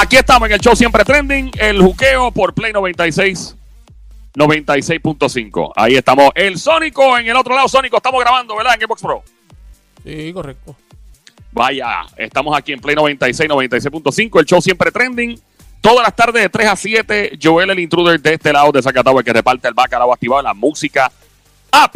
[0.00, 3.54] Aquí estamos en el show siempre trending, el juqueo por Play 96.
[4.34, 5.72] 96.5.
[5.76, 6.30] Ahí estamos.
[6.34, 7.68] El Sónico en el otro lado.
[7.68, 8.76] Sónico, estamos grabando, ¿verdad?
[8.76, 9.22] En Xbox Pro.
[10.02, 10.74] Sí, correcto.
[11.52, 14.40] Vaya, estamos aquí en Play 96, 96.5.
[14.40, 15.38] El show siempre trending.
[15.82, 17.38] Todas las tardes de 3 a 7.
[17.40, 20.46] Joel, el intruder de este lado de Zacatau, el que reparte el bacalao activado en
[20.46, 21.12] la música
[21.70, 21.94] app.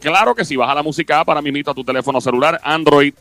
[0.00, 3.14] Claro que si baja la música app para mimito a tu teléfono celular, Android,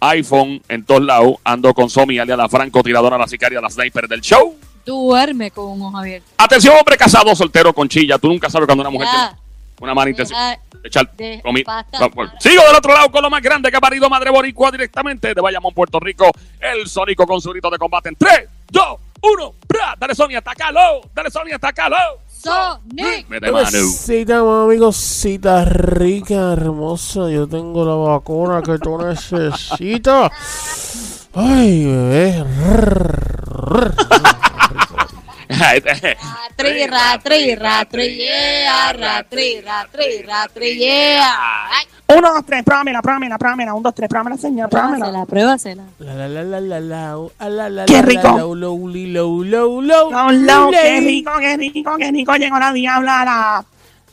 [0.00, 1.36] iPhone, en todos lados.
[1.44, 4.56] Ando con Somi, alias la francotiradora, la sicaria, la sniper del show.
[4.84, 6.28] Duerme con un ojo abierto.
[6.38, 8.18] Atención, hombre casado, soltero, con chilla.
[8.18, 9.28] Tú nunca sabes cuando una mujer Ya.
[9.30, 9.40] tiene
[9.80, 10.38] una mala intención.
[10.84, 11.42] Echar de-
[12.38, 15.40] Sigo del otro lado con lo más grande que ha parido Madre Boricua directamente de
[15.40, 16.30] Bayamón, Puerto Rico.
[16.60, 18.84] El Sónico con su grito de combate en 3, 2,
[19.22, 19.54] 1.
[19.66, 19.96] ¡Bra!
[19.98, 21.00] Dale, Sonia, atacalo.
[21.12, 21.96] Dale, Sonia, atacalo.
[22.46, 23.26] Sonic.
[23.28, 23.62] Mano.
[23.62, 27.28] Cosita, mami, cosita rica, hermosa.
[27.28, 30.30] Yo tengo la vacuna que tú necesitas.
[31.34, 32.44] Ay, bebé.
[35.48, 41.68] Ratri, ratri, ratri, yeah, ratri, ratri, ratri, yeah.
[41.70, 43.74] Ay, Uno, dos, tres, pruébamela, pruébamela, pruébamela.
[43.74, 45.24] Un, dos, tres, pruébamela, señor, pruébamela.
[45.26, 45.84] Pruébasela, pruébasela.
[45.98, 48.22] La la la la la la uh, la la Qué la, rico.
[48.22, 49.80] la, low, low, low, low,
[50.32, 52.34] low, qué rico, qué rico, qué rico.
[52.36, 53.64] Llegó la diabla, la,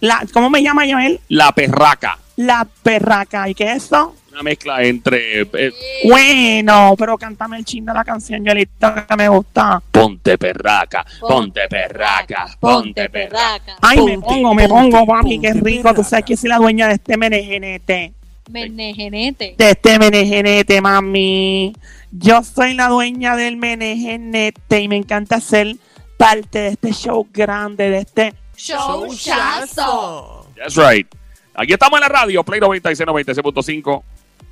[0.01, 1.19] la, ¿cómo me llama Joel?
[1.29, 2.17] La perraca.
[2.37, 3.47] La perraca.
[3.49, 4.15] ¿Y qué es eso?
[4.33, 5.41] Una mezcla entre.
[5.41, 5.71] eh,
[6.05, 9.81] Bueno, pero cántame el chin de la canción, Joelito, que me gusta.
[9.91, 13.77] ponte perraca, ponte perraca, ponte perraca.
[13.81, 15.93] Ay, me pongo, me pongo, papi, qué rico.
[15.93, 18.13] Tú sabes que soy la dueña de este menegenete.
[18.49, 19.55] Menegenete.
[19.57, 21.73] De este menegenete, mami.
[22.11, 25.75] Yo soy la dueña del menegenete y me encanta ser
[26.17, 30.47] parte de este show grande, de este Showchazo.
[30.55, 31.07] That's right.
[31.55, 34.03] Aquí estamos en la radio, Play 96, 96.5.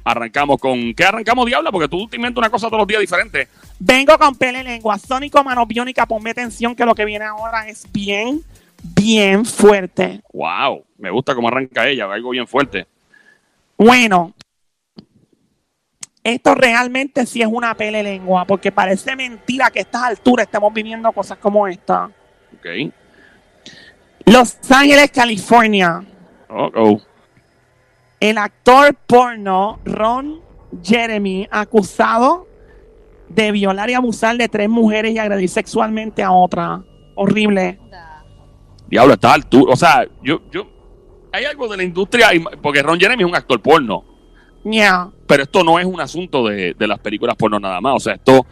[0.03, 0.93] Arrancamos con.
[0.93, 1.71] ¿Qué arrancamos, Diabla?
[1.71, 3.47] Porque tú te inventas una cosa todos los días diferente.
[3.79, 7.87] Vengo con pele lengua, sónico, mano biónica, ponme atención que lo que viene ahora es
[7.91, 8.41] bien,
[8.81, 10.21] bien fuerte.
[10.33, 12.87] Wow, me gusta cómo arranca ella, algo bien fuerte.
[13.77, 14.33] Bueno,
[16.23, 20.73] esto realmente sí es una pele lengua, porque parece mentira que a estas alturas estamos
[20.73, 22.05] viviendo cosas como esta.
[22.05, 22.93] Ok.
[24.25, 26.03] Los Ángeles, California.
[26.49, 27.01] Oh, oh.
[28.21, 30.41] El actor porno Ron
[30.83, 32.47] Jeremy, acusado
[33.27, 36.83] de violar y abusar de tres mujeres y agredir sexualmente a otra.
[37.15, 37.79] Horrible.
[38.87, 39.63] Diablo, está alto.
[39.63, 40.67] O sea, yo, yo.
[41.31, 42.29] Hay algo de la industria,
[42.61, 44.03] porque Ron Jeremy es un actor porno.
[44.63, 45.09] Yeah.
[45.25, 47.95] Pero esto no es un asunto de, de las películas porno nada más.
[47.95, 48.45] O sea, esto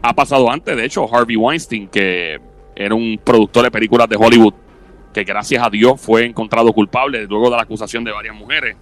[0.00, 0.74] ha pasado antes.
[0.74, 2.40] De hecho, Harvey Weinstein, que
[2.74, 4.54] era un productor de películas de Hollywood,
[5.12, 8.76] que gracias a Dios fue encontrado culpable luego de la acusación de varias mujeres,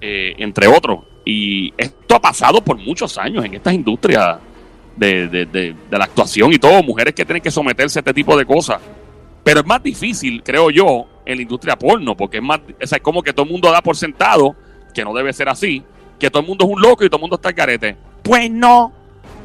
[0.00, 1.00] eh, entre otros.
[1.24, 4.38] Y esto ha pasado por muchos años en estas industrias
[4.96, 6.82] de, de- de- la actuación y todo.
[6.82, 8.80] Mujeres que tienen que someterse a este tipo de cosas.
[9.42, 13.22] Pero es más difícil, creo yo, en la industria porno, porque es más, es como
[13.22, 14.54] que todo el mundo da por sentado,
[14.94, 15.82] que no debe ser así,
[16.18, 17.96] que todo el mundo es un loco y todo el mundo está al carete.
[18.22, 18.92] Pues no,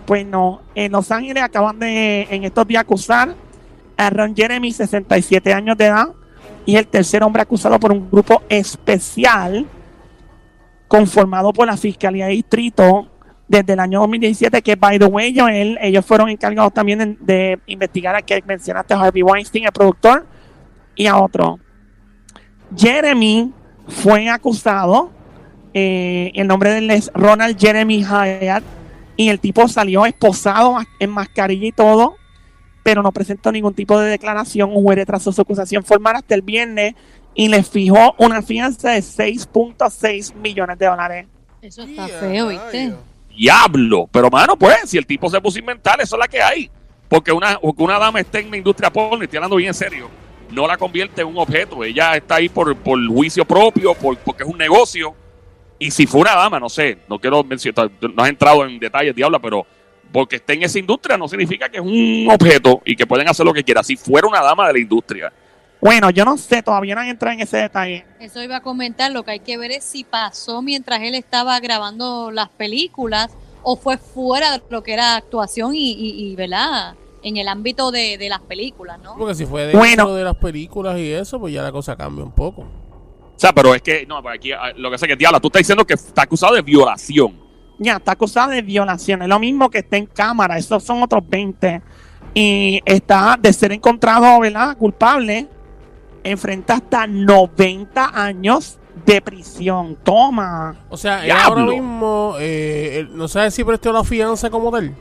[0.06, 0.62] pues no.
[0.73, 3.35] En Los Ángeles acaban de en estos días acusar
[3.97, 6.07] a Ron Jeremy, 67 años de edad,
[6.66, 9.68] y el tercer hombre acusado por un grupo especial
[10.91, 13.07] conformado por la Fiscalía de Distrito
[13.47, 18.13] desde el año 2017, que, by the way, Joel, ellos fueron encargados también de, investigar
[18.13, 20.25] a que mencionaste a Harvey Weinstein, el productor,
[20.94, 21.59] y a otro.
[22.75, 23.53] Jeremy
[23.88, 25.12] fue acusado,
[25.74, 28.63] eh, el nombre de él es Ronald Jeremy Hyatt,
[29.16, 32.16] y el tipo salió esposado en mascarilla y todo,
[32.84, 34.72] pero no presentó ningún tipo de declaración.
[34.75, 36.96] Un juez retrasó su acusación formal hasta el viernes
[37.34, 41.28] y le fijó una fianza de 6.6 millones de dólares.
[41.62, 42.94] Eso está feo, ¿viste?
[43.36, 44.09] Diablo.
[44.12, 46.69] Pero, mano, pues, si el tipo se puso a inventar, eso es la que hay.
[47.08, 49.74] Porque una, porque una dama esté en la industria porno, y estoy hablando bien en
[49.74, 50.09] serio,
[50.50, 51.84] no la convierte en un objeto.
[51.84, 55.13] Ella está ahí por, por juicio propio, por, porque es un negocio.
[55.80, 59.16] Y si fue una dama, no sé, no quiero mencionar, no has entrado en detalles,
[59.16, 59.66] Diabla, pero
[60.12, 63.45] porque esté en esa industria no significa que es un objeto y que pueden hacer
[63.45, 63.84] lo que quieran.
[63.84, 65.31] Si fuera una dama de la industria.
[65.81, 68.06] Bueno, yo no sé, todavía no han entrado en ese detalle.
[68.19, 71.60] Eso iba a comentar, lo que hay que ver es si pasó mientras él estaba
[71.60, 73.31] grabando las películas
[73.63, 76.95] o fue fuera de lo que era actuación y, y, y, ¿verdad?
[77.24, 79.16] En el ámbito de, de las películas, ¿no?
[79.18, 80.13] Porque si fue dentro Bueno.
[80.13, 82.62] de las películas y eso, pues ya la cosa cambia un poco.
[82.62, 85.48] O sea, pero es que, no, pero aquí ah, lo que sé que Diabla, tú
[85.48, 87.39] estás diciendo que está acusado de violación.
[87.80, 89.24] Ya, está acusado de violación.
[89.24, 90.57] Es lo mismo que está en cámara.
[90.60, 91.81] Esos son otros 20.
[92.36, 94.77] Y está de ser encontrado, ¿verdad?
[94.77, 95.48] Culpable.
[96.23, 99.97] Enfrenta hasta 90 años de prisión.
[100.03, 100.75] Toma.
[100.89, 104.94] O sea, él ahora mismo, eh, no sabe si prestó la fianza como tal.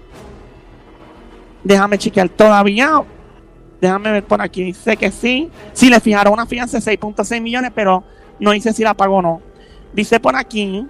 [1.62, 3.02] Déjame chequear todavía.
[3.80, 4.64] Déjame ver por aquí.
[4.64, 5.50] Dice que sí.
[5.72, 8.04] Sí, le fijaron una fianza de 6.6 millones, pero
[8.38, 9.42] no dice si la pagó o no.
[9.92, 10.86] Dice por aquí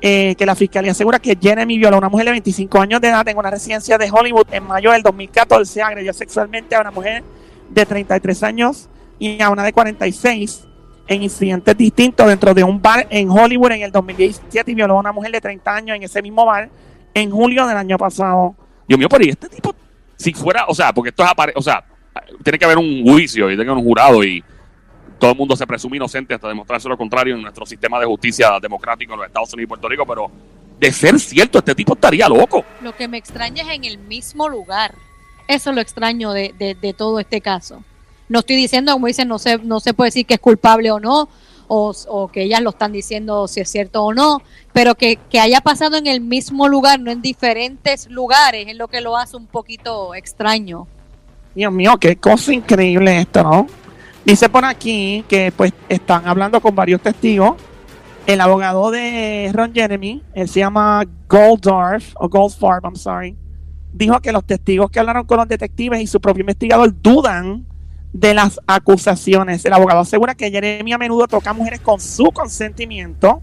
[0.00, 3.08] eh, que la fiscalía asegura que Jeremy violó a una mujer de 25 años de
[3.08, 5.82] edad en una residencia de Hollywood en mayo del 2014.
[5.82, 7.24] Agredió sexualmente a una mujer
[7.68, 8.88] de 33 años
[9.18, 10.64] y a una de 46
[11.06, 15.00] en incidentes distintos dentro de un bar en Hollywood en el 2017 y violó a
[15.00, 16.68] una mujer de 30 años en ese mismo bar
[17.14, 18.54] en julio del año pasado.
[18.86, 19.74] Dios mío, pero ¿y este tipo?
[20.16, 21.82] Si fuera, o sea, porque esto es apare- o sea,
[22.42, 24.42] tiene que haber un juicio y tiene que haber un jurado y
[25.18, 28.58] todo el mundo se presume inocente hasta demostrarse lo contrario en nuestro sistema de justicia
[28.60, 30.30] democrático en los Estados Unidos y Puerto Rico, pero
[30.78, 32.64] de ser cierto, este tipo estaría loco.
[32.82, 34.94] Lo que me extraña es en el mismo lugar.
[35.48, 37.82] Eso es lo extraño de, de- de todo este caso.
[38.28, 41.00] No estoy diciendo, como dicen, no se, no se puede decir que es culpable o
[41.00, 41.28] no,
[41.68, 44.42] o, que ellas lo están diciendo si es cierto o no,
[44.72, 48.88] pero que, que haya pasado en el mismo lugar, no en diferentes lugares, es lo
[48.88, 50.86] que lo hace un poquito extraño.
[51.54, 53.66] Dios mío, qué cosa increíble esto, ¿no?
[54.24, 57.56] Dice por aquí que pues están hablando con varios testigos.
[58.26, 63.36] El abogado de Ron Jeremy, él se llama Goldorf, o Goldfarb, I'm sorry,
[63.92, 67.66] dijo que los testigos que hablaron con los detectives y su propio investigador dudan
[68.12, 69.64] de las acusaciones.
[69.64, 73.42] El abogado asegura que Jeremy a menudo toca a mujeres con su consentimiento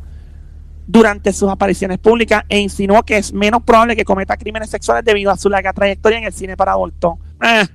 [0.88, 5.32] durante sus apariciones públicas e insinuó que es menos probable que cometa crímenes sexuales debido
[5.32, 7.16] a su larga trayectoria en el cine para adultos.
[7.42, 7.66] Eh,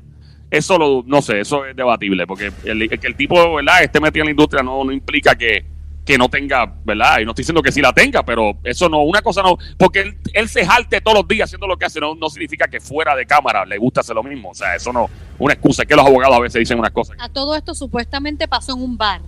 [0.51, 4.23] eso lo, no sé, eso es debatible, porque el, que el tipo, ¿verdad?, esté metido
[4.23, 5.65] en la industria no, no implica que,
[6.11, 7.21] que no tenga, ¿verdad?
[7.21, 10.01] Y no estoy diciendo que sí la tenga, pero eso no, una cosa no, porque
[10.01, 12.81] él, él se jalte todos los días haciendo lo que hace, no, no significa que
[12.81, 14.51] fuera de cámara le gusta hacer lo mismo.
[14.51, 15.09] O sea, eso no,
[15.39, 17.17] una excusa, es que los abogados a veces dicen unas cosas.
[17.21, 19.21] A todo esto supuestamente pasó en un bar,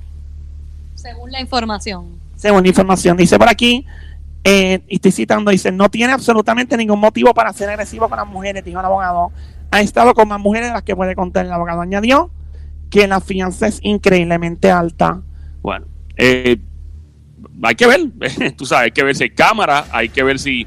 [0.97, 2.19] según la información.
[2.35, 3.17] según la información.
[3.17, 3.87] Dice por aquí,
[4.43, 8.27] eh, y estoy citando, dice, no tiene absolutamente ningún motivo para ser agresivo con las
[8.27, 9.31] mujeres, dijo el abogado.
[9.71, 11.47] Ha estado con más mujeres de las que puede contar.
[11.47, 12.33] El abogado añadió
[12.91, 15.23] que la fianza es increíblemente alta.
[15.63, 15.87] Bueno,
[16.17, 16.59] eh,
[17.63, 18.01] hay que ver,
[18.57, 20.67] tú sabes, hay que ver si hay cámara, hay que ver si,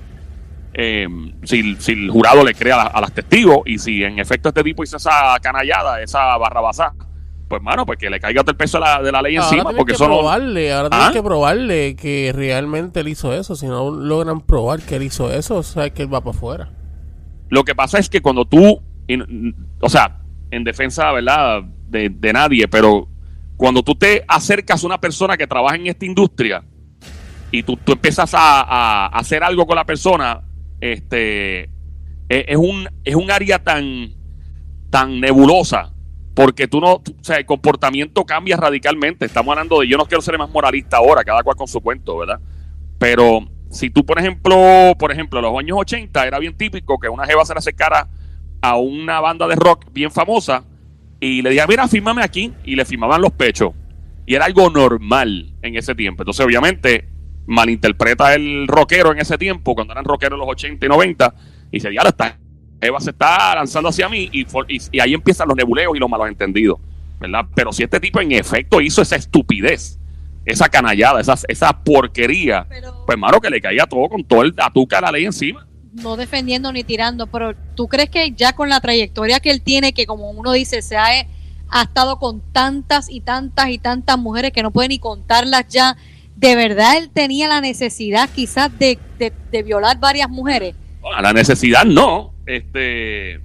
[0.73, 1.07] eh,
[1.43, 4.63] si, si el jurado le cree a, a las testigos y si en efecto este
[4.63, 6.93] tipo hizo esa canallada, esa barrabasá,
[7.47, 9.49] pues mano, pues que le caiga todo el peso de la, de la ley Ahora
[9.49, 10.15] encima, porque que eso no...
[10.15, 10.97] probarle, ahora ¿Ah?
[10.97, 13.55] tienes que probarle que realmente él hizo eso.
[13.55, 16.69] Si no logran probar que él hizo eso, o sea que él va para afuera.
[17.49, 18.81] Lo que pasa es que cuando tú,
[19.79, 21.61] o sea, en defensa, ¿verdad?
[21.87, 23.07] De, de nadie, pero
[23.57, 26.63] cuando tú te acercas a una persona que trabaja en esta industria
[27.57, 30.41] y tú, tú empiezas a, hacer algo con la persona,
[30.81, 31.69] este, es,
[32.47, 34.13] es un, es un área tan,
[34.89, 35.91] tan nebulosa.
[36.33, 39.25] Porque tú no, o sea, el comportamiento cambia radicalmente.
[39.25, 42.17] Estamos hablando de, yo no quiero ser más moralista ahora, cada cual con su cuento,
[42.17, 42.41] ¿verdad?
[42.99, 47.07] Pero si tú, por ejemplo, por ejemplo, en los años 80 era bien típico que
[47.07, 48.09] una jeva se le acercara
[48.61, 50.65] a una banda de rock bien famosa
[51.21, 53.71] y le dijera, mira, fírmame aquí, y le firmaban los pechos.
[54.25, 56.23] Y era algo normal en ese tiempo.
[56.23, 57.14] Entonces, obviamente,
[57.47, 61.35] malinterpreta el rockero en ese tiempo, cuando eran rockeros en los 80 y 90,
[61.71, 62.37] y dice, diablo, esta
[62.81, 65.99] jeva se está lanzando hacia mí, y, for- y, y ahí empiezan los nebuleos y
[65.99, 66.79] los malos entendidos,
[67.19, 67.45] ¿verdad?
[67.55, 69.97] Pero si este tipo en efecto hizo esa estupidez,
[70.45, 74.53] esa canallada, esa, esa porquería, Pero pues, mano, que le caía todo con todo el
[74.57, 75.65] atuca la ley encima.
[75.93, 79.93] no defendiendo ni tirando, pero ¿tú crees que ya con la trayectoria que él tiene,
[79.93, 81.07] que como uno dice, se ha,
[81.69, 85.95] ha estado con tantas y tantas y tantas mujeres que no puede ni contarlas ya,
[86.35, 90.75] de verdad él tenía la necesidad quizás de, de, de violar varias mujeres?
[91.15, 93.39] A la necesidad no, este,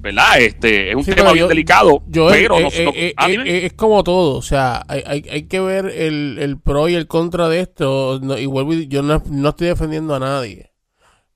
[0.00, 0.40] ¿verdad?
[0.40, 3.66] Este, es un Sí, tema pero bien yo- delicado, Yo, pero no, no- dime.
[3.66, 7.06] es como todo, o sea, hay, hay, hay que ver el, el pro y el
[7.06, 8.18] contra de esto.
[8.22, 10.70] No, y vuelvo yo no, no estoy defendiendo a nadie.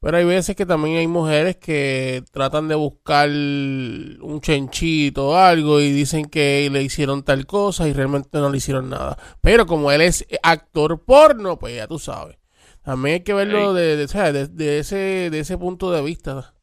[0.01, 5.81] Pero hay veces que también hay mujeres que tratan de buscar un chenchito o algo
[5.81, 9.19] y dicen que le hicieron tal cosa y realmente no le hicieron nada.
[9.41, 12.37] Pero como él es actor porno, pues ya tú sabes.
[12.85, 14.33] También hay que verlo de, de, ¿sabes?
[14.33, 14.97] de- de ese,
[15.31, 16.55] de ese punto de vista.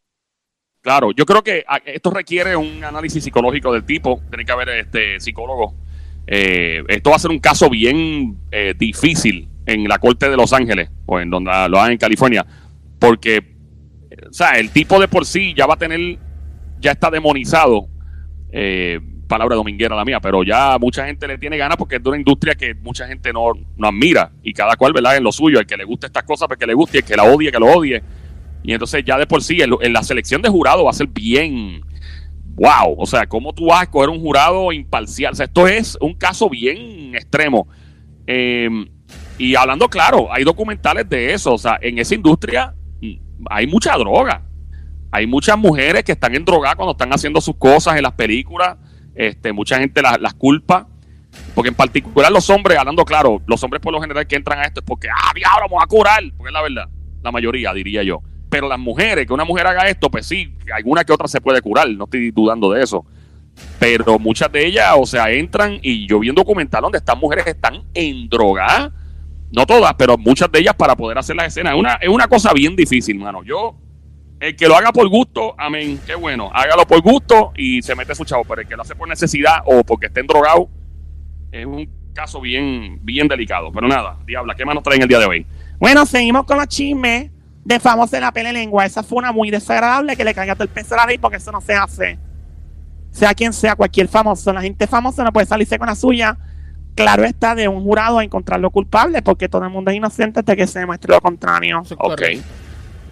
[0.81, 4.21] Claro, yo creo que ah, esto requiere un análisis psicológico del tipo.
[4.29, 5.75] Tiene que haber este psicólogo.
[6.27, 10.53] Eh, esto va a ser un caso bien eh, difícil en la corte de Los
[10.53, 12.45] Ángeles o en donde lo hagan en California,
[13.07, 13.55] porque,
[14.29, 16.17] o sea, el tipo de por sí ya va a tener,
[16.79, 17.87] ya está demonizado.
[18.51, 22.09] eh, palabra dominguera la mía, pero ya mucha gente le tiene ganas porque es de
[22.09, 25.17] una industria que mucha gente no, no admira y cada cual, ¿verdad?
[25.17, 27.23] En lo suyo, el que le guste estas cosas, porque le guste, el que la
[27.23, 28.03] odie, que lo odie.
[28.63, 31.81] Y entonces ya de por sí, en, la selección de jurado va a ser bien,
[32.55, 35.33] wow, o sea, ¿cómo tú vas a escoger un jurado imparcial?
[35.33, 37.67] O sea, esto es un caso bien extremo.
[38.27, 38.69] Eh,
[39.37, 42.73] y hablando claro, hay documentales de eso, o sea, en esa industria
[43.49, 44.41] hay mucha droga.
[45.11, 48.77] hay muchas mujeres que están en droga cuando están haciendo sus cosas en las películas.
[49.15, 50.87] Este, mucha gente las, las culpa.
[51.53, 54.63] Porque en particular los hombres, hablando claro, los hombres por lo general que entran a
[54.63, 56.23] esto es porque, ah, diablo, vamos a curar.
[56.37, 56.89] Porque es la verdad.
[57.23, 58.21] La mayoría, diría yo.
[58.49, 61.61] Pero las mujeres, que una mujer haga esto, pues sí, alguna que otra se puede
[61.61, 61.89] curar.
[61.89, 63.05] No estoy dudando de eso.
[63.79, 67.47] Pero muchas de ellas, o sea, entran y yo vi un documental donde estas mujeres
[67.47, 68.91] están en droga.
[69.51, 71.73] No todas, pero muchas de ellas para poder hacer las escenas.
[71.73, 73.43] Es una, es una cosa bien difícil, mano.
[73.43, 73.75] Yo,
[74.39, 76.49] el que lo haga por gusto, amén, qué bueno.
[76.53, 78.43] Hágalo por gusto y se mete su chavo.
[78.43, 80.69] Pero el que lo hace por necesidad o porque estén drogado,
[81.51, 83.71] es un caso bien, bien delicado.
[83.71, 85.45] Pero nada, diabla, ¿qué más nos traen el día de hoy?
[85.79, 87.31] Bueno, seguimos con los chismes
[87.63, 88.85] de famosos de la pele lengua.
[88.85, 91.51] Esa fue una muy desagradable que le caiga el peso a la ley porque eso
[91.51, 92.17] no se hace.
[93.11, 94.51] Sea quien sea, cualquier famoso.
[94.51, 96.37] La gente famosa no puede salirse con la suya.
[96.95, 100.55] Claro está de un jurado a encontrarlo culpable porque todo el mundo es inocente hasta
[100.55, 101.83] que se demuestre lo contrario.
[101.97, 102.21] Ok.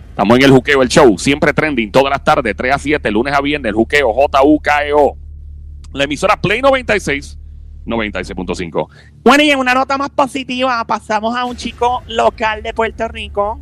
[0.10, 1.18] Estamos en el juqueo, el show.
[1.18, 5.10] Siempre trending, todas las tardes, 3 a 7, lunes a viernes, el juqueo, J-U-K-E-O.
[5.10, 7.38] E La emisora Play 96,
[7.86, 8.88] 96.5.
[9.24, 13.60] Bueno, y en una nota más positiva, pasamos a un chico local de Puerto Rico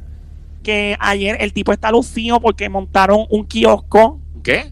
[0.62, 4.72] que ayer el tipo está lucido porque montaron un kiosco, ¿Qué?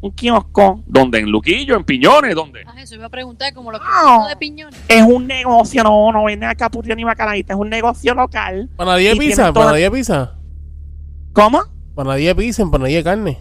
[0.00, 0.82] Un kiosco.
[0.86, 1.18] ¿Dónde?
[1.18, 1.76] ¿En Luquillo?
[1.76, 2.34] ¿En Piñones?
[2.34, 2.62] ¿Dónde?
[2.66, 4.28] Ah, eso iba a preguntar como los No.
[4.28, 4.78] de piñones.
[4.88, 8.68] Es un negocio, no, no venden acá capurria ni bacalaíta, es un negocio local.
[8.76, 10.34] Panadilla de pizza, panadilla de pizza.
[11.32, 11.60] ¿Cómo?
[11.94, 13.38] Panadilla de pizza, empanadilla de carne.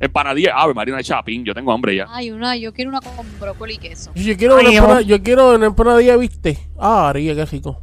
[0.00, 0.54] Empanadilla.
[0.56, 1.44] Ave María, una chapín.
[1.44, 2.06] Yo tengo hambre ya.
[2.10, 4.10] Ay, una, yo quiero una con brócoli y queso.
[4.16, 4.90] Yo quiero, Ay, una, amor.
[4.90, 6.58] empana- yo quiero una empanadilla, ¿viste?
[6.78, 7.80] Ah, María, qué rico.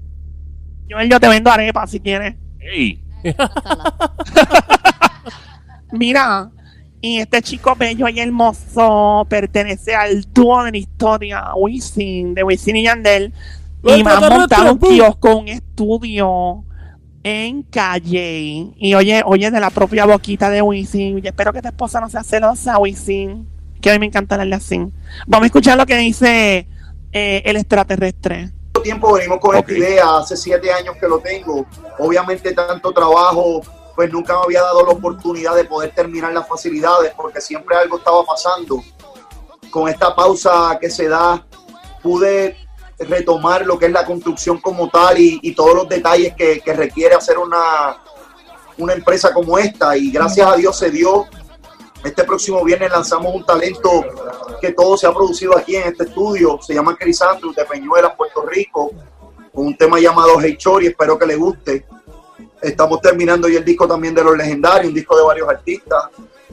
[0.87, 2.35] Yo, yo te vendo arepa si quieres.
[2.59, 3.01] ¡Ey!
[5.91, 6.51] Mira,
[7.01, 12.75] y este chico bello y hermoso pertenece al dúo de la historia, Wisin, de Wisin
[12.75, 13.33] y Yandel.
[13.83, 16.65] Y me han montado un kiosco, un estudio
[17.23, 18.73] en calle.
[18.75, 21.21] Y oye, oye, de la propia boquita de Wisin.
[21.23, 23.47] Y espero que tu esposa no sea celosa, Wisin.
[23.79, 24.77] Que a mí me encanta hablarle así.
[25.25, 26.67] Vamos a escuchar lo que dice
[27.13, 28.51] eh, el extraterrestre.
[28.83, 31.65] tiempo venimos con esta idea, hace siete años que lo tengo.
[31.97, 33.61] Obviamente tanto trabajo,
[33.99, 37.97] pues nunca me había dado la oportunidad de poder terminar las facilidades porque siempre algo
[37.97, 38.81] estaba pasando.
[39.69, 41.45] Con esta pausa que se da,
[42.01, 42.55] pude
[42.97, 47.37] retomar lo que es la construcción como tal y, todos los detalles que, requiere hacer
[47.37, 47.97] una,
[48.77, 49.97] una empresa como esta.
[49.97, 51.25] Y gracias a Dios se dio.
[52.01, 54.05] Este próximo viernes lanzamos un talento
[54.61, 56.57] que todo se ha producido aquí en este estudio.
[56.61, 58.91] Se llama Crisandrus de Peñuelas, Puerto Rico,
[59.53, 60.87] con un tema llamado Hey Chori.
[60.87, 61.85] Espero que le guste.
[62.61, 66.05] Estamos terminando ya el disco también de los legendarios, un disco de varios artistas,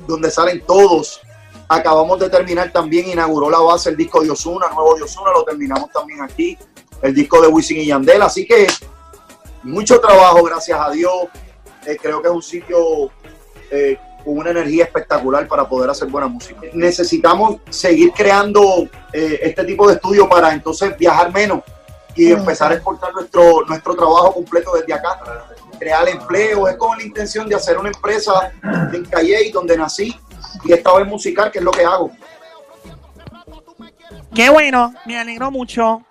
[0.07, 1.21] donde salen todos.
[1.69, 5.45] Acabamos de terminar también, inauguró la base el disco de Osuna, nuevo de Osuna, lo
[5.45, 6.57] terminamos también aquí,
[7.03, 8.23] el disco de Wisin y Yandel.
[8.23, 8.69] Así que
[9.65, 11.29] mucho trabajo, gracias a Dios.
[11.85, 13.11] Eh, creo que es un sitio
[13.71, 16.61] eh, con una energía espectacular para poder hacer buena música.
[16.73, 21.63] Necesitamos seguir creando eh, este tipo de estudio para entonces viajar menos
[22.15, 25.21] y empezar a exportar nuestro, nuestro trabajo completo desde acá.
[25.79, 28.53] Crear empleo, es con la intención de hacer una empresa
[28.93, 30.15] en Calle donde nací
[30.65, 32.11] y esta vez musical, que es lo que hago.
[34.35, 36.03] Qué bueno, me alegro mucho.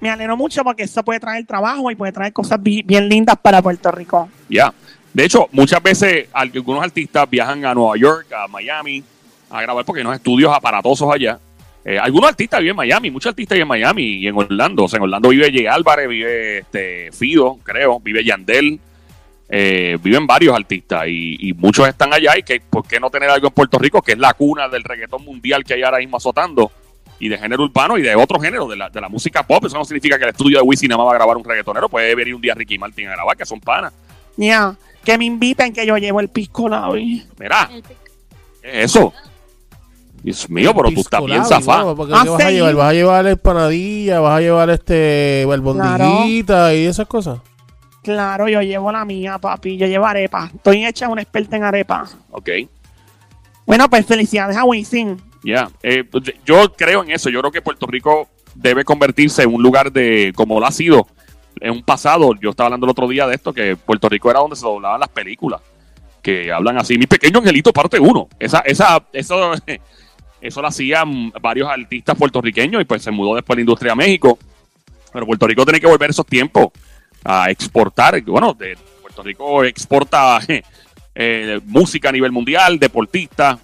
[0.00, 3.36] Me alegro mucho porque eso puede traer trabajo y puede traer cosas bi- bien lindas
[3.40, 4.28] para Puerto Rico.
[4.48, 4.72] Ya.
[5.12, 9.04] De hecho, muchas veces algunos artistas viajan a Nueva York, a Miami,
[9.50, 11.38] a grabar porque hay unos estudios aparatosos allá.
[11.84, 14.84] Eh, algunos artistas viven en Miami, muchos artistas viven en Miami y en Orlando.
[14.84, 18.78] O sea, en Orlando vive Jay Álvarez, vive este Fido, creo, vive Yandel.
[19.54, 22.38] Eh, viven varios artistas y, y muchos están allá.
[22.38, 24.82] Y que, ¿por qué no tener algo en Puerto Rico, que es la cuna del
[24.82, 26.72] reggaetón mundial que hay ahora mismo azotando?
[27.18, 29.64] Y de género urbano y de otro género, de la, de la música pop.
[29.64, 31.88] Eso no significa que el estudio de Wisin nada más va a grabar un reggaetonero.
[31.88, 33.92] Puede venir un día Ricky Martin a grabar, que son panas.
[34.36, 34.74] Ya,
[35.04, 37.22] que me inviten que yo llevo el pisco hoy.
[37.38, 37.68] Mira,
[38.62, 39.12] ¿qué es eso?
[40.22, 41.96] Dios mío, pero tú estás bien zafado.
[41.96, 42.74] porque Ah, ¿qué vas a llevar?
[42.74, 44.20] ¿Vas a llevar empanadilla?
[44.20, 47.40] ¿Vas a llevar este albondiguita y esas cosas?
[48.02, 49.76] Claro, yo llevo la mía, papi.
[49.76, 50.50] Yo llevo arepa.
[50.54, 52.08] Estoy hecha una experta en arepa.
[52.30, 52.48] Ok,
[53.66, 55.20] Bueno, pues felicidades a Wisin.
[55.44, 55.68] ya.
[55.82, 57.30] Eh, pues, yo creo en eso.
[57.30, 61.06] Yo creo que Puerto Rico debe convertirse en un lugar de, como lo ha sido
[61.60, 62.32] en un pasado.
[62.40, 64.98] Yo estaba hablando el otro día de esto, que Puerto Rico era donde se doblaban
[65.00, 65.60] las películas.
[66.22, 68.28] Que hablan así, mi pequeño angelito parte uno.
[68.38, 69.52] Esa, esa, eso,
[70.42, 74.38] eso lo hacían varios artistas puertorriqueños y pues se mudó después la industria a México.
[75.12, 76.68] Pero Puerto Rico tiene que volver esos tiempos
[77.24, 78.20] a exportar.
[78.22, 80.40] Bueno, de, Puerto Rico exporta
[81.14, 83.60] eh, música a nivel mundial, deportistas.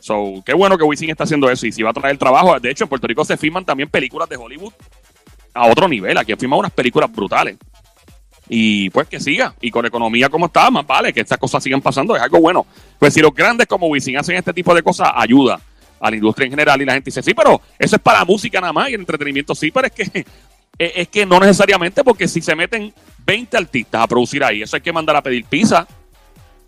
[0.00, 2.60] So, qué bueno que Wisin está haciendo eso y si va a traer trabajo.
[2.60, 4.72] De hecho, en Puerto Rico se filman también películas de Hollywood
[5.54, 6.18] a otro nivel.
[6.18, 7.56] Aquí han filmado unas películas brutales.
[8.50, 9.54] Y pues que siga.
[9.62, 12.66] Y con economía como está, más vale que estas cosas sigan pasando, es algo bueno.
[12.98, 15.58] Pues si los grandes como Wisin hacen este tipo de cosas, ayuda
[16.00, 16.80] a la industria en general.
[16.80, 19.54] Y la gente dice, sí, pero eso es para música nada más y el entretenimiento.
[19.54, 20.26] Sí, pero es que,
[20.78, 22.92] es que no necesariamente, porque si se meten
[23.24, 25.86] 20 artistas a producir ahí, eso hay que mandar a pedir pizza.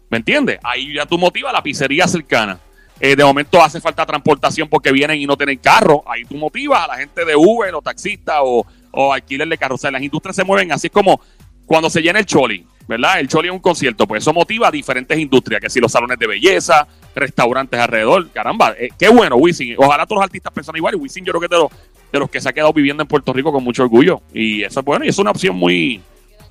[0.08, 0.58] ¿Me entiendes?
[0.62, 2.58] Ahí ya tú motivas la pizzería cercana.
[2.98, 6.02] Eh, de momento hace falta transportación porque vienen y no tienen carro.
[6.06, 9.80] Ahí tú motivas a la gente de Uber o taxistas o, o alquiler de carros.
[9.80, 11.20] O sea, las industrias se mueven así es como
[11.70, 13.18] cuando se llena el Choli, ¿verdad?
[13.20, 16.18] El Choli es un concierto, pues eso motiva a diferentes industrias, que si los salones
[16.18, 18.28] de belleza, restaurantes alrededor.
[18.30, 19.74] Caramba, eh, qué bueno, Wisin.
[19.78, 20.94] Ojalá todos los artistas pensan igual.
[20.94, 21.70] Y Wisin yo creo que es de los,
[22.12, 24.20] de los que se ha quedado viviendo en Puerto Rico con mucho orgullo.
[24.34, 26.02] Y eso es bueno y es una opción muy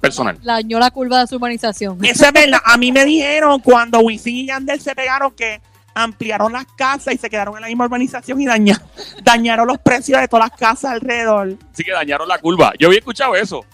[0.01, 0.37] personal.
[0.43, 1.97] La dañó la curva de su urbanización.
[2.05, 2.59] Eso es verdad.
[2.63, 5.59] A mí me dijeron cuando Wisin y Yandel se pegaron que
[5.93, 8.81] ampliaron las casas y se quedaron en la misma urbanización y daña-
[9.23, 11.55] dañaron los precios de todas las casas alrededor.
[11.73, 12.71] Así que dañaron la curva.
[12.79, 13.65] Yo había escuchado eso,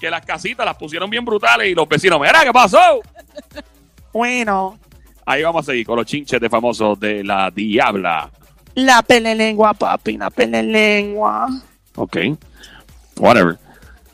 [0.00, 2.78] que las casitas las pusieron bien brutales y los vecinos, mira, ¿qué pasó?
[4.12, 4.76] Bueno,
[5.24, 8.28] Ahí vamos a seguir con los chinches de famosos de la Diabla.
[8.74, 11.46] la pelelengua, papi, la pelelengua.
[11.94, 12.16] Ok.
[13.18, 13.56] Whatever.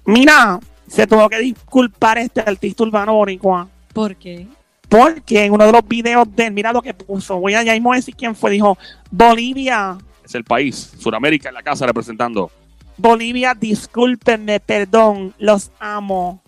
[0.05, 3.66] Mira, se tuvo que disculpar este artista urbano boricua.
[3.95, 4.47] ¿Por qué?
[4.90, 7.38] Porque en uno de los videos de él, mira lo que puso.
[7.40, 8.50] Voy a ya mismo decir quién fue.
[8.50, 8.76] Dijo,
[9.11, 10.93] Bolivia, Es el país.
[10.99, 12.50] Sudamérica en la casa representando.
[12.99, 16.41] Bolivia, discúlpenme, perdón, los amo.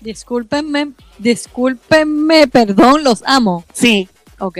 [0.00, 3.64] Discúlpenme, discúlpenme, perdón, los amo.
[3.72, 4.58] Sí, Ok.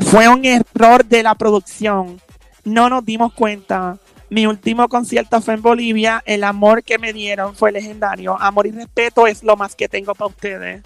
[0.00, 2.20] fue un error de la producción.
[2.64, 3.98] No nos dimos cuenta.
[4.30, 6.22] Mi último concierto fue en Bolivia.
[6.24, 8.40] El amor que me dieron fue legendario.
[8.40, 10.82] Amor y respeto es lo más que tengo para ustedes.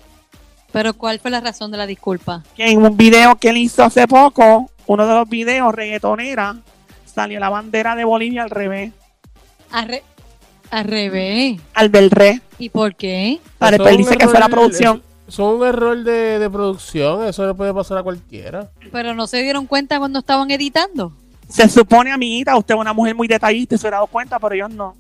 [0.73, 2.43] Pero ¿cuál fue la razón de la disculpa?
[2.57, 6.57] Que en un video que él hizo hace poco, uno de los videos reggaetonera,
[7.05, 8.93] salió la bandera de Bolivia al revés,
[9.71, 10.03] Al, re-
[10.71, 11.61] al revés.
[11.75, 12.41] al del re.
[12.59, 13.39] ¿Y por qué?
[13.59, 15.03] Para un dice que fue la producción.
[15.29, 18.71] Eso es un error de, de producción, eso le puede pasar a cualquiera.
[18.93, 21.13] Pero no se dieron cuenta cuando estaban editando.
[21.49, 24.55] Se supone, amiguita, usted es una mujer muy detallista y se hubiera dado cuenta, pero
[24.55, 24.95] ellos no.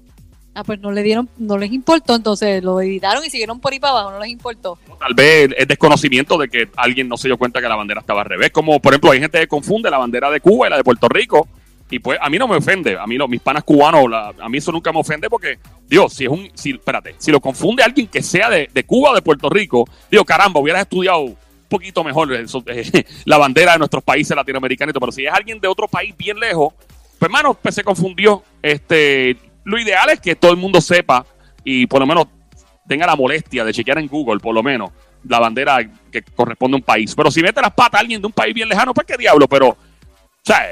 [0.52, 3.78] Ah, pues no le dieron, no les importó, entonces lo editaron y siguieron por ahí
[3.78, 4.78] para abajo, no les importó.
[4.98, 8.22] Tal vez es desconocimiento de que alguien no se dio cuenta que la bandera estaba
[8.22, 8.50] al revés.
[8.50, 11.08] Como, por ejemplo, hay gente que confunde la bandera de Cuba y la de Puerto
[11.08, 11.46] Rico.
[11.90, 12.98] Y pues a mí no me ofende.
[12.98, 16.24] A mí, los, mis panas cubanos, a mí eso nunca me ofende porque, Dios, si
[16.24, 16.50] es un.
[16.54, 19.88] Si, espérate, si lo confunde alguien que sea de, de Cuba o de Puerto Rico,
[20.10, 21.36] digo, caramba, hubieras estudiado un
[21.68, 24.94] poquito mejor eh, la bandera de nuestros países latinoamericanos.
[24.98, 28.42] Pero si es alguien de otro país bien lejos, pues, hermano, pues se confundió.
[28.62, 31.24] Este, lo ideal es que todo el mundo sepa
[31.64, 32.26] y por lo menos
[32.88, 34.90] tenga la molestia de chequear en Google, por lo menos,
[35.28, 35.78] la bandera
[36.10, 37.14] que corresponde a un país.
[37.14, 39.48] Pero si mete las patas a alguien de un país bien lejano, pues qué diablo,
[39.48, 39.76] pero, o
[40.42, 40.62] sea,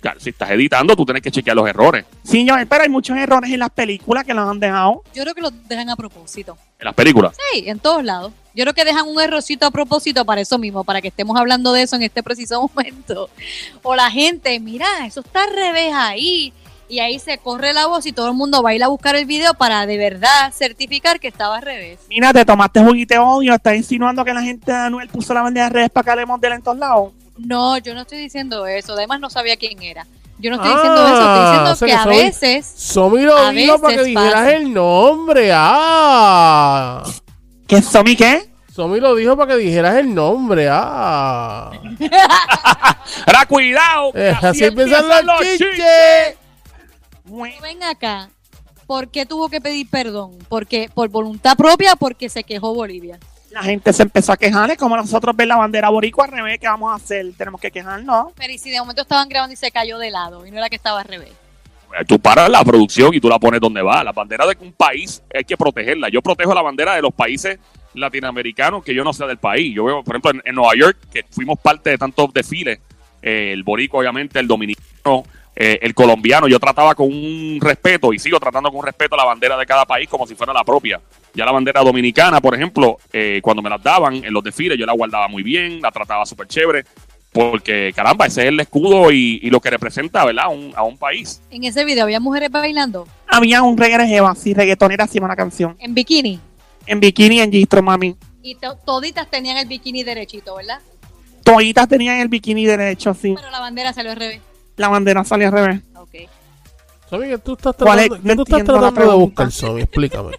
[0.00, 2.04] claro, si estás editando, tú tienes que chequear los errores.
[2.22, 5.02] Sí, yo, pero hay muchos errores en las películas que los han dejado.
[5.14, 6.56] Yo creo que lo dejan a propósito.
[6.78, 7.36] En las películas.
[7.52, 8.32] Sí, en todos lados.
[8.54, 11.72] Yo creo que dejan un errorcito a propósito para eso mismo, para que estemos hablando
[11.72, 13.30] de eso en este preciso momento.
[13.82, 16.52] O la gente, mira, eso está al revés ahí.
[16.90, 19.14] Y ahí se corre la voz y todo el mundo va a ir a buscar
[19.14, 22.00] el video para de verdad certificar que estaba al revés.
[22.08, 25.66] Mira, te tomaste juguito odio, estás insinuando que la gente de Anuel puso la bandera
[25.66, 27.12] de redes para que hablemos de él en todos lados.
[27.38, 28.92] No, yo no estoy diciendo eso.
[28.94, 30.06] Además, no sabía quién era.
[30.38, 31.14] Yo no estoy diciendo eso.
[31.14, 32.72] Estoy Ah, diciendo o sea que que a soy- veces.
[32.76, 34.52] Somi lo A dijo para que dijeras pasa.
[34.52, 35.50] el nombre.
[35.52, 37.02] Ah.
[37.66, 38.48] ¿Qué Somi qué?
[38.72, 40.68] Somi lo dijo para que dijeras el nombre.
[40.70, 41.72] Ah.
[43.26, 44.12] ¡Ahora cuidado!
[44.14, 46.36] Eh, así empiezan los chiches.
[47.62, 48.30] Ven acá.
[48.86, 50.38] ¿Por qué tuvo que pedir perdón?
[50.48, 53.18] Porque por voluntad propia, o porque se quejó Bolivia.
[53.58, 56.60] La gente se empezó a quejar, es como nosotros ver la bandera boricua al revés,
[56.60, 57.26] ¿qué vamos a hacer?
[57.36, 58.32] Tenemos que quejarnos.
[58.36, 60.68] Pero y si de momento estaban grabando y se cayó de lado y no era
[60.68, 61.30] que estaba al revés.
[61.98, 64.04] Eh, Tú paras la producción y tú la pones donde va.
[64.04, 66.08] La bandera de un país hay que protegerla.
[66.08, 67.58] Yo protejo la bandera de los países
[67.94, 69.74] latinoamericanos que yo no sea del país.
[69.74, 72.78] Yo veo, por ejemplo, en, en Nueva York, que fuimos parte de tantos desfiles,
[73.20, 75.24] eh, el borico, obviamente, el dominicano,
[75.56, 79.18] eh, el colombiano, yo trataba con un respeto y sigo tratando con un respeto a
[79.18, 81.00] la bandera de cada país como si fuera la propia.
[81.38, 84.84] Ya la bandera dominicana, por ejemplo, eh, cuando me la daban en los desfiles, yo
[84.84, 86.84] la guardaba muy bien, la trataba súper chévere,
[87.32, 90.46] porque caramba, ese es el escudo y, y lo que representa, ¿verdad?
[90.46, 91.40] A un, a un país.
[91.52, 95.76] En ese video había mujeres bailando Había un reggae así, reggaetonera hacía una canción.
[95.78, 96.40] en bikini.
[96.86, 98.16] En bikini, en gistro, mami.
[98.42, 100.80] Y to- toditas tenían el bikini derechito, ¿verdad?
[101.44, 103.34] Toditas tenían el bikini derecho, así.
[103.36, 104.40] Pero la bandera salió al revés.
[104.76, 105.80] La bandera salía al revés.
[105.94, 106.14] Ok.
[107.08, 109.82] Somi, ¿qué tú estás tratando, No qué tú estás entiendo la tratando de buscar, Somi?
[109.82, 110.30] Explícame.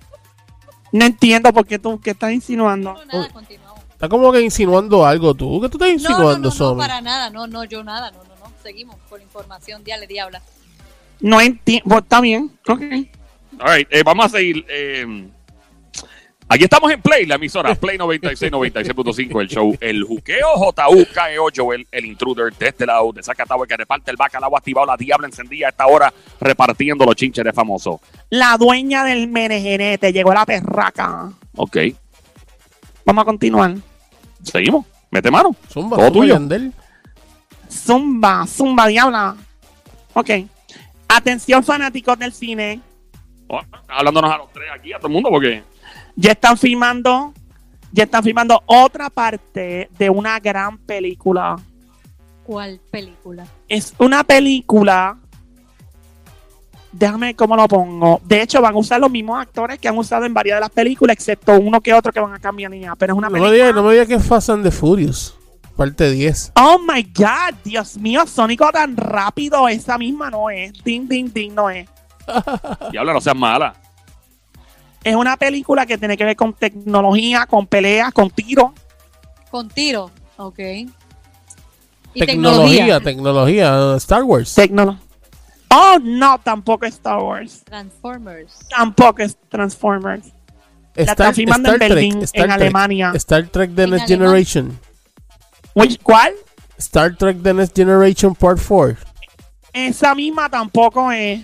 [0.92, 2.94] No entiendo por qué tú, qué estás insinuando.
[2.94, 3.84] No, nada, continuamos.
[3.92, 5.60] Está como que insinuando algo tú.
[5.62, 6.80] ¿Qué tú estás No, no, insinuando, no, no, Somi?
[6.82, 7.30] para nada.
[7.30, 8.12] No, no, yo nada.
[8.12, 8.52] No, no, no.
[8.64, 9.84] Seguimos con información.
[9.84, 10.42] Diale, diabla.
[11.20, 11.98] No entiendo.
[11.98, 12.82] Está bien, ok.
[13.62, 14.66] All right, eh, vamos a seguir.
[14.70, 15.28] eh,
[16.52, 21.88] Aquí estamos en Play, la emisora Play 96, 96.5, el show El Juqueo, JUKEO, Joel,
[21.92, 25.68] el intruder de este lado, de Zacatau, que reparte el bacalao activado, la diabla encendida
[25.68, 28.02] a esta hora, repartiendo los chinches de famoso.
[28.32, 31.32] La dueña del merejerete, llegó la perraca.
[31.56, 31.78] Ok,
[33.06, 33.76] Vamos a continuar.
[34.44, 34.86] seguimos.
[35.12, 35.56] Mete mano.
[35.72, 36.34] Zumba, Todo zumba, tuyo.
[36.34, 36.74] Yandel.
[37.72, 39.36] Zumba, zumba, diabla.
[40.14, 40.30] Ok.
[41.08, 42.80] Atención, fanáticos del cine.
[43.48, 45.64] Oh, hablándonos a los tres aquí, a todo el mundo, porque
[46.20, 47.34] Ya están filmando,
[47.94, 51.56] ya están filmando otra parte de una gran película.
[52.44, 53.48] ¿Cuál película?
[53.70, 55.18] Es una película.
[56.92, 58.20] Déjame ver cómo lo pongo.
[58.26, 60.72] De hecho, van a usar los mismos actores que han usado en varias de las
[60.72, 62.98] películas, excepto uno que otro que van a cambiar ni nada.
[62.98, 65.38] Pero es una No me digas no me diga que es Fast and the Furious.
[65.78, 66.52] Parte 10.
[66.58, 69.70] Oh my god, Dios mío, Sónico tan rápido.
[69.70, 70.74] Esa misma no es.
[70.84, 71.88] Ding, ding, ding, no es.
[72.92, 73.74] diabla, no seas mala.
[75.04, 78.74] Es una película que tiene que ver con tecnología, con peleas, con tiro.
[79.50, 80.12] Con tiro.
[80.38, 80.60] Ok.
[82.14, 83.96] Y Tecnología, tecnología.
[83.98, 84.56] Star Wars.
[84.56, 84.98] Tecnolo
[85.72, 87.64] Oh, no, tampoco es Star Wars.
[87.64, 88.68] Transformers.
[88.70, 90.26] Tampoco es Transformers.
[90.96, 93.12] La Star, están filmando en Berlín, en Alemania.
[93.16, 94.08] Star Trek The Next.
[94.08, 94.80] Generation.
[95.76, 96.34] Which- ¿Cuál?
[96.78, 98.98] Star Trek The Next Generation Part 4.
[99.72, 101.42] Esa misma tampoco es.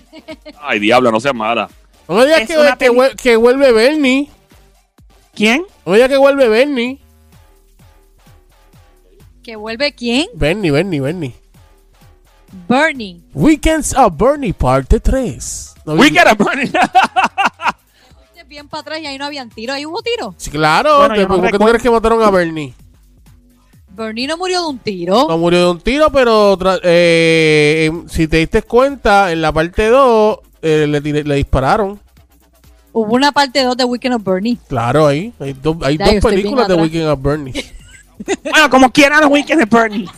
[0.60, 1.70] Ay, diabla, no seas mala.
[2.08, 4.30] No me digas Es que, que, peli- vuel- que vuelve Bernie.
[5.34, 5.66] ¿Quién?
[5.86, 7.02] No me digas que vuelve Bernie.
[9.44, 10.28] ¿Que vuelve quién?
[10.34, 11.36] Bernie, Bernie, Bernie.
[12.68, 13.22] Bernie.
[13.34, 15.74] Weekends of Bernie Parte 3.
[15.86, 16.72] No, We get a burning.
[16.72, 19.74] Fuiste Bien para atrás y ahí no habían tiro.
[19.74, 20.34] Ahí hubo tiro.
[20.38, 20.98] Sí, claro.
[21.00, 22.74] Bueno, ¿te- yo no ¿Por qué tú crees que mataron a Bernie?
[23.90, 25.26] Bernie no murió de un tiro.
[25.30, 29.88] No murió de un tiro, pero eh, em, si te diste cuenta, en la parte
[29.88, 32.00] 2 eh, le, dispararon.
[32.92, 34.58] Hubo una parte 2 de Weekend of Bernie.
[34.68, 35.34] Claro, ahí.
[35.40, 36.74] Hay, dos- hay Ya, dos películas de.
[36.76, 37.54] Weekend of Bernie.
[38.50, 40.10] Bueno, como quieran, el Weekend at Bernie's.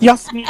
[0.00, 0.48] Dios mío.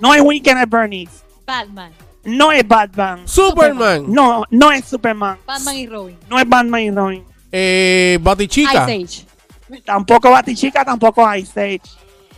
[0.00, 1.08] No es Weekend at Bernie's.
[1.46, 1.92] Batman.
[2.24, 3.20] No es Batman.
[3.28, 4.04] Superman.
[4.08, 5.38] No, no es Superman.
[5.46, 6.18] Batman y Robin.
[6.28, 7.24] No es Batman y Robin.
[7.52, 8.90] Eh, Batichica.
[8.90, 9.24] Ice
[9.70, 9.82] Age.
[9.84, 11.80] Tampoco Batichica, tampoco Ice Age.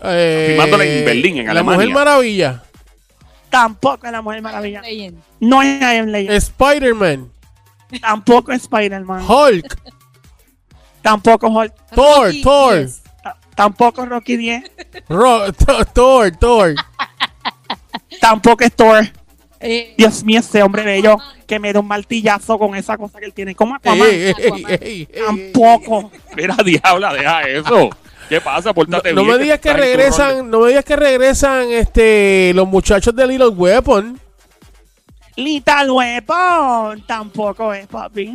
[0.03, 1.79] Eh, Filmándola en Berlín, en La Alemania.
[1.79, 2.62] Mujer Maravilla.
[3.50, 4.82] Tampoco es la Mujer Maravilla.
[4.82, 5.18] Legend.
[5.40, 6.37] No es I Am Legend.
[6.37, 7.32] Spider-Man.
[8.00, 9.24] Tampoco es Spider-Man.
[9.26, 9.78] Hulk.
[11.02, 11.72] Tampoco Hulk.
[11.94, 12.74] Thor, Rocky Thor.
[12.76, 13.02] 10.
[13.22, 14.62] Ta- Tampoco Rocky 10.
[15.08, 15.52] Ro-
[15.94, 16.74] Thor, Thor.
[18.20, 19.04] Tampoco es Thor.
[19.61, 23.24] Eh, Dios mío, ese hombre bello que me da un martillazo con esa cosa que
[23.26, 23.54] él tiene.
[23.56, 24.06] ¿Cómo Aquaman?
[24.06, 24.70] Ey, ey, Aquaman.
[24.70, 25.24] ey, ey, ey.
[25.52, 26.12] Tampoco.
[26.37, 27.90] Mira, diabla, deja eso.
[28.28, 28.70] ¿Qué pasa?
[28.70, 32.66] No, Pórtate no bien, me digas que regresan, no me digas que regresan este los
[32.68, 34.20] muchachos de Little Weapon.
[35.36, 37.02] Little Weapon.
[37.06, 38.34] Tampoco es, papi.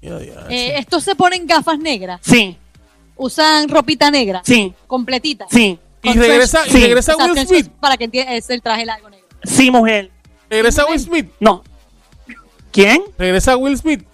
[0.00, 2.20] Eh, estos se ponen gafas negras.
[2.22, 2.56] Sí,
[3.16, 4.42] Usan ropita negra.
[4.44, 5.46] sí, Completita.
[5.50, 5.78] sí.
[6.02, 6.80] Y regresa, y Sí.
[6.80, 7.68] regresa O sea, Will Smith.
[7.80, 9.26] Para que entiendas, es el traje largo negro.
[9.42, 10.10] Sí, mujer.
[10.48, 11.26] Regresa Will Smith.
[11.40, 11.64] No.
[12.70, 13.02] ¿Quién?
[13.18, 14.04] Regresa Will Smith.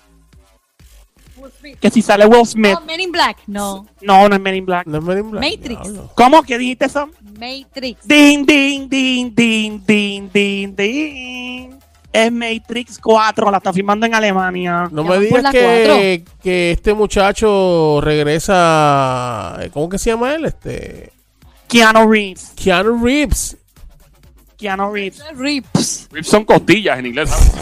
[1.81, 2.77] Que si sale Will Smith.
[2.77, 3.39] Oh, Men in Black.
[3.47, 3.87] No.
[4.01, 4.87] No, no es Men in Black.
[4.87, 5.45] No es Men in Black.
[5.45, 5.83] Matrix.
[5.83, 6.11] Diablo.
[6.15, 7.09] ¿Cómo que dijiste eso?
[7.39, 8.07] Matrix.
[8.07, 11.79] Ding, ding, ding, ding, ding, ding, ding.
[12.13, 14.89] Es Matrix 4, la está filmando en Alemania.
[14.93, 19.59] No Ya me digas que, que este muchacho regresa.
[19.73, 20.45] ¿Cómo que se llama él?
[20.45, 21.13] Este.
[21.67, 22.53] Keanu Reeves.
[22.55, 23.57] Keanu Reeves.
[24.57, 25.23] Keanu Reeves.
[25.35, 26.09] Rips.
[26.13, 27.31] Ribs son costillas en inglés.
[27.31, 27.53] ¿sabes?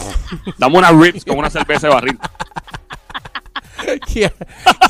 [0.58, 2.18] Dame unas ribs con una cerveza de barril.
[4.00, 4.32] Ke-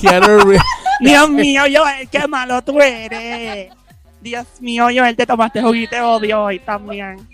[0.00, 0.62] Keanu Reeves.
[1.00, 3.72] Dios mío, Joel, qué malo tú eres.
[4.20, 7.28] Dios mío, Joel, te tomaste juguito de odio hoy también.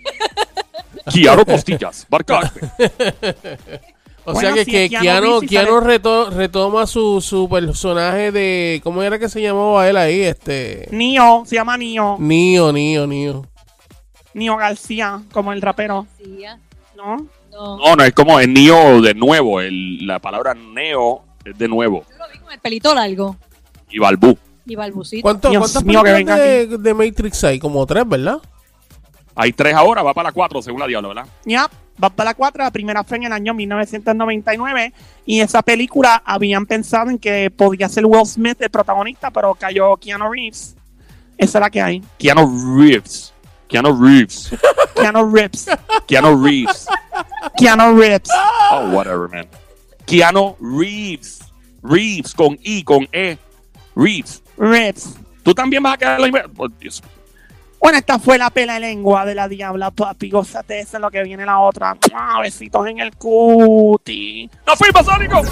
[1.10, 2.60] Kiaro Costillas, Barcarte.
[4.24, 8.78] O Bueno, sea que, sí, que Keanu Keanu, Keanu reto- retoma su, su personaje de.
[8.84, 10.20] ¿Cómo era que se llamaba él ahí?
[10.20, 10.86] Este.
[10.90, 12.16] Nio, se llama Nio.
[12.18, 13.46] Nio, Nio, Nio.
[14.34, 16.06] Nio García, como el rapero.
[16.18, 16.58] Sí, ya.
[16.94, 17.16] ¿No?
[17.50, 17.78] No.
[17.78, 19.62] No, no, es como el neo de nuevo.
[19.62, 22.04] El, la palabra neo es de nuevo.
[22.10, 23.36] Yo lo vi con el pelito largo.
[23.90, 24.36] Y Balbú.
[24.66, 25.22] Y balbucito.
[25.22, 27.58] ¿Cuánto- Dios ¿Cuántas mío, que películas venga de, de Matrix hay?
[27.58, 28.38] Como tres, ¿verdad?
[29.34, 31.26] Hay tres ahora, va para la cuatro, según la diablo, ¿verdad?
[31.44, 31.70] Ya,
[32.02, 34.92] va para la 4, la primera fue en el año 1999
[35.26, 39.96] y esa película habían pensado en que podía ser Will Smith el protagonista, pero cayó
[39.96, 40.76] Keanu Reeves.
[41.36, 42.02] Esa es la que hay.
[42.18, 43.32] Keanu Reeves.
[43.68, 44.50] Keanu Reeves.
[44.96, 45.66] Keanu Reeves.
[46.06, 46.86] Keanu Reeves.
[47.56, 48.30] Keanu Reeves.
[48.72, 49.46] Oh, whatever, man.
[50.08, 51.40] Keanu Reeves.
[51.82, 53.36] Reeves con I, con E.
[53.94, 54.42] Reeves.
[54.56, 55.14] Reeves.
[55.42, 57.02] Tú también vas a quedar la Oh, Dios.
[57.78, 60.30] Bueno, esta fue la pela de lengua de la diabla, papi.
[60.30, 61.94] Gózate esa en lo que viene la otra.
[62.10, 62.40] ¡Mua!
[62.40, 64.50] Besitos en el cuti.
[64.66, 65.42] ¡No fuimos, Sónico!